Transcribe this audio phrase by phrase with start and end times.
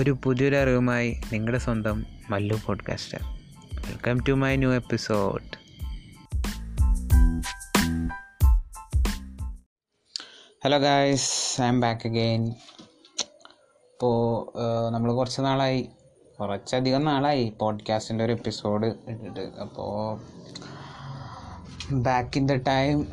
[0.00, 3.22] ഒരു പുതിയൊരു അറിവുമായി നിങ്ങളുടെ സ്വന്തം Mallu podcaster
[3.74, 5.42] welcome to my new episode
[10.64, 12.46] hello guys I am back again
[13.92, 14.52] ഇപ്പോൾ
[14.90, 15.88] നമ്മൾ കുറച്ച് നാളായി.
[16.40, 19.40] കുറച്ചധികം നാളായി പോഡ്കാസ്റ്റിന്റെ ഒരു എപ്പിസോഡ് ഇട്ടിട്ട്.
[19.40, 20.20] അപ്പോൾ
[21.92, 23.06] ബാക്ക് ഇൻ ദ ടൈം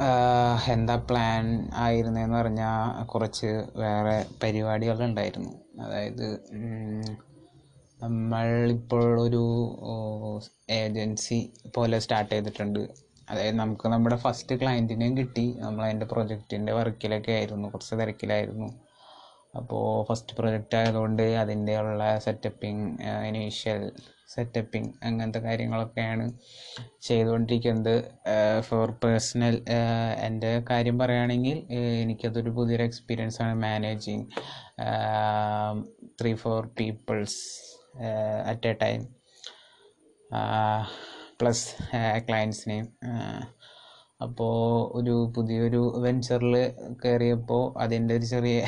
[0.72, 5.67] എന്താ പ്ലാൻ ആയിരുന്നതെന്ന് പറഞ്ഞാൽ കുറച്ച് വേറെ പരിപാടികളുണ്ടായിരുന്നു.
[5.82, 6.28] അതായത്
[8.04, 9.44] നമ്മൾ ഇപ്പോൾ ഒരു
[10.70, 12.80] ഏജൻസി പോലെ സ്റ്റാർട്ട് ചെയ്തിട്ടുണ്ട്.
[13.30, 15.56] അതായത് നമുക്ക് നമ്മുടെ ഫസ്റ്റ് ക്ലയന്റിനെയും കിട്ടി.
[15.60, 17.70] നമ്മൾ അതിന്റെ പ്രൊജക്റ്റിന്റെ വർക്കിലൊക്കെ ആയിരുന്നു.
[17.70, 18.68] കുറച്ച് തിരക്കിലായിരുന്നു.
[19.58, 22.86] അപ്പോൾ ഫസ്റ്റ് പ്രൊജക്റ്റ് ആയതുകൊണ്ട് അതിന്റെ ഉള്ള സെറ്റപ്പിങ്
[23.28, 23.84] ഇനീഷ്യൽ
[24.36, 26.26] സെറ്റപ്പിങ് അങ്ങനത്തെ കാര്യങ്ങളൊക്കെയാണ്
[27.02, 27.96] ചെയ്തുകൊണ്ടിരിക്കുന്നത്.
[28.60, 29.56] ഫോർ പേഴ്സണൽ
[30.20, 31.60] എന്റെ കാര്യം പറയുകയാണെങ്കിൽ
[32.02, 34.26] എനിക്കതൊരു പുതിയൊരു എക്സ്പീരിയൻസ് ആണ് managing
[36.22, 37.40] three four peoples
[38.46, 39.02] at a time
[41.42, 41.68] plus
[42.28, 42.88] ക്ലയൻസിനെയും
[44.22, 44.56] അപ്പോൾ
[45.00, 46.56] ഒരു പുതിയൊരു വെഞ്ചറിൽ
[47.06, 48.60] കയറിയപ്പോൾ അതിന്റെ ഒരു ചെറിയ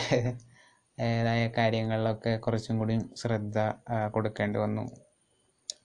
[1.00, 3.60] ഏതായ കാര്യങ്ങളിലൊക്കെ കുറച്ചും കൂടി ശ്രദ്ധ
[4.12, 4.82] കൊടുക്കേണ്ടി വന്നു.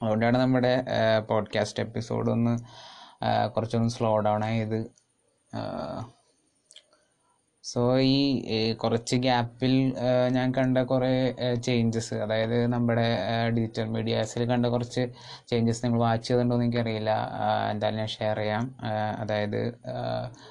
[0.03, 0.85] അതുകൊണ്ടാണ് നമ്മുടെ
[1.29, 2.59] പോഡ്കാസ്റ്റ് എപ്പിസോഡ് ഒന്ന്
[3.55, 4.81] കുറച്ചൊന്ന് സ്ലോ ഡൗൺ ആയത്.
[7.65, 8.17] സോ ഈ
[8.83, 9.75] കുറച്ച് ഗ്യാപ്പിൽ
[10.37, 11.11] ഞാൻ കണ്ട കുറേ
[11.67, 13.07] ചേഞ്ചസ് അതായത് നമ്മുടെ
[13.57, 15.03] ഡിജിറ്റൽ മീഡിയാസിൽ കണ്ട കുറച്ച്
[15.51, 17.13] ചേഞ്ചസ് നിങ്ങൾ വാച്ച് ചെയ്തിട്ടുണ്ടോ എന്ന് എനിക്കറിയില്ല.
[17.73, 18.65] എന്തായാലും ഞാൻ ഷെയർ ചെയ്യാം.
[19.23, 19.61] അതായത്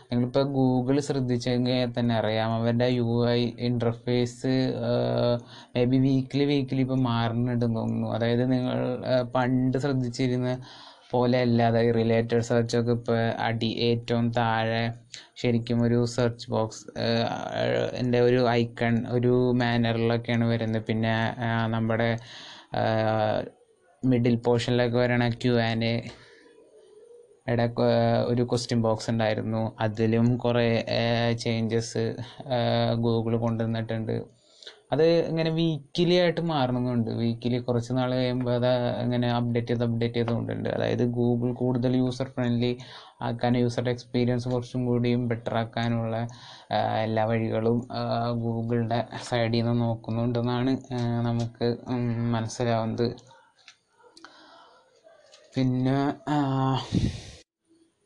[0.10, 2.50] നിങ്ങളിപ്പോൾ ഗൂഗിൾ ശ്രദ്ധിച്ചെങ്കിൽ തന്നെ അറിയാം.
[2.60, 4.54] അവരുടെ U I interface
[5.76, 8.10] may be weekly weekly ഇപ്പോൾ മാറുന്നുണ്ടെന്ന് തോന്നുന്നു.
[8.16, 8.80] അതായത് നിങ്ങൾ
[9.36, 10.50] പണ്ട് ശ്രദ്ധിച്ചിരുന്ന
[11.14, 14.84] പോലെ അല്ല അതായത് റിലേറ്റഡ് സെർച്ചൊക്കെ ഇപ്പോൾ അടി ഏറ്റവും താഴെ
[15.42, 16.84] ശരിക്കും ഒരു സെർച്ച് ബോക്സ്
[18.02, 20.86] എന്റെ ഒരു ഐക്കൺ ഒരു മാനറിലൊക്കെയാണ് വരുന്നത്.
[20.90, 21.16] പിന്നെ
[21.76, 22.10] നമ്മുടെ
[24.04, 25.94] മിഡിൽ പോർഷനിലൊക്കെ വരണ ക്യു ആൻഡ്
[27.52, 27.66] ഇവിടെ
[28.32, 29.62] ഒരു ക്വസ്റ്റ്യൻ ബോക്സ് ഉണ്ടായിരുന്നു.
[29.86, 30.68] അതിലും കുറേ
[31.44, 32.04] ചേഞ്ചസ്
[33.06, 34.16] ഗൂഗിൾ കൊണ്ടുവന്നിട്ടുണ്ട്.
[34.94, 38.70] അത് ഇങ്ങനെ വീക്കിലി ആയിട്ട് മാറണമെന്നുണ്ട് വീക്കിലി കുറച്ച് നാൾ കഴിയുമ്പോൾ അത്
[39.04, 42.72] ഇങ്ങനെ അപ്ഡേറ്റ് ചെയ്ത് അപ്ഡേറ്റ് ചെയ്തുകൊണ്ടുണ്ട് അതായത് ഗൂഗിൾ കൂടുതൽ യൂസർ ഫ്രണ്ട്ലി
[43.28, 46.16] ആക്കാൻ യൂസർ എക്സ്പീരിയൻസ് കുറച്ചും കൂടിയും ബെറ്റർ ആക്കാനുള്ള
[47.06, 47.78] എല്ലാ വഴികളും
[48.46, 49.00] ഗൂഗിളിന്റെ
[49.30, 50.74] സൈഡിൽ നിന്ന് നോക്കുന്നുണ്ടെന്നാണ്
[51.30, 51.68] നമുക്ക്
[52.36, 53.08] മനസ്സിലാവുന്നത്.
[55.56, 55.98] പിന്നെ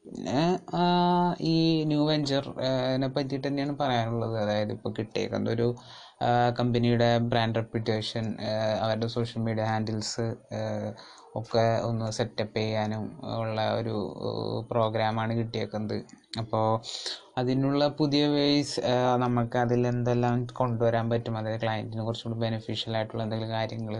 [0.07, 0.41] പിന്നെ
[1.51, 1.55] ഈ
[1.89, 4.35] ന്യൂ വെഞ്ചർ വെഞ്ചറിനെ പറ്റിയിട്ട് തന്നെയാണ് പറയാനുള്ളത്.
[4.43, 5.67] അതായത് ഇപ്പോൾ കിട്ടിയേക്കുന്ന ഒരു
[6.59, 8.25] കമ്പനിയുടെ ബ്രാൻഡ് റെപ്യൂട്ടേഷൻ
[8.83, 10.25] അവരുടെ സോഷ്യൽ മീഡിയ ഹാൻഡിൽസ്
[11.39, 13.03] ഒക്കെ ഒന്ന് സെറ്റപ്പ് ചെയ്യാനും
[13.39, 13.95] ഉള്ള ഒരു
[14.71, 15.97] പ്രോഗ്രാമാണ് കിട്ടിയേക്കുന്നത്.
[16.41, 16.67] അപ്പോൾ
[17.39, 18.79] അതിനുള്ള പുതിയ വേസ്
[19.25, 23.97] നമുക്ക് അതിൽ എന്തെല്ലാം കൊണ്ടുവരാൻ പറ്റും അതായത് ക്ലയന്റിന് കുറച്ചുകൂടി ബെനിഫിഷ്യൽ ആയിട്ടുള്ള എന്തെങ്കിലും കാര്യങ്ങൾ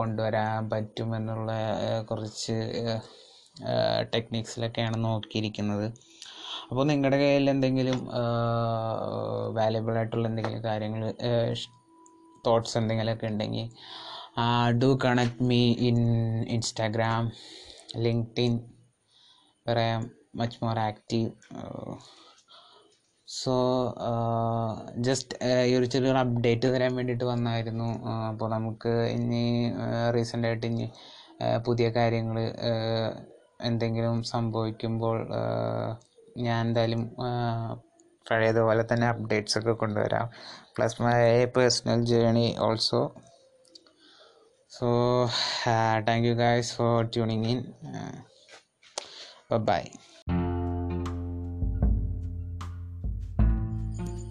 [0.00, 1.52] കൊണ്ടുവരാൻ പറ്റുമെന്നുള്ള
[2.10, 2.56] കുറച്ച്
[4.14, 5.86] ടെക്നിക്സിലൊക്കെയാണ് നോക്കിയിരിക്കുന്നത്.
[6.70, 7.98] അപ്പോൾ നിങ്ങളുടെ കയ്യിൽ എന്തെങ്കിലും
[9.58, 11.02] വാല്യബിൾ ആയിട്ടുള്ള എന്തെങ്കിലും കാര്യങ്ങൾ
[12.46, 13.68] തോട്ട്സ് എന്തെങ്കിലുമൊക്കെ ഉണ്ടെങ്കിൽ
[14.82, 15.98] do connect me in
[16.56, 17.24] Instagram
[18.06, 18.54] LinkedIn
[19.66, 20.02] പറയാം
[20.40, 21.30] much more active
[23.28, 23.54] so
[25.06, 25.36] just
[25.68, 27.88] ഈ ഒരു ചെറിയൊരു അപ്ഡേറ്റ് തരാൻ വേണ്ടിയിട്ട് വന്നായിരുന്നു.
[28.30, 29.44] അപ്പോൾ നമുക്ക് ഇനി
[30.16, 30.86] റീസെന്റായിട്ട് ഇനി
[31.66, 32.38] പുതിയ കാര്യങ്ങൾ
[33.60, 35.28] എന്തെങ്കിലും സംഭവിക്കുമ്പോൾ
[36.38, 37.16] ഞാൻ എന്തായാലും
[38.30, 40.30] പഴയതുപോലെ തന്നെ അപ്ഡേറ്റ്സ് ഒക്കെ കൊണ്ടുവരാം.
[40.76, 43.14] Plus my personal journey also
[44.70, 44.88] so
[46.08, 47.64] thank you guys for tuning in
[49.56, 49.82] bye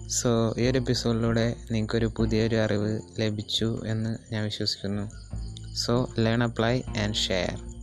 [0.08, 5.10] so ഈ ഒരു എപ്പിസോഡിലൂടെ നിങ്ങൾക്കൊരു പുതിയൊരു അറിവ് ലഭിച്ചു എന്ന് ഞാൻ വിശ്വസിക്കുന്നു.
[5.74, 7.75] So learn apply and share